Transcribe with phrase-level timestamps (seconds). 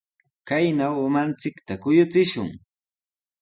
[0.47, 2.49] Kaynaw umanchikta kuyuchishun.